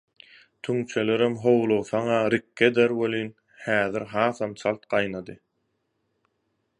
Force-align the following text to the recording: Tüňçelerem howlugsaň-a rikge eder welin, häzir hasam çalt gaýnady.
Tüňçelerem 0.67 1.35
howlugsaň-a 1.43 2.15
rikge 2.35 2.69
eder 2.71 2.95
welin, 3.01 3.29
häzir 3.67 4.09
hasam 4.15 4.59
çalt 4.63 4.89
gaýnady. 4.95 5.37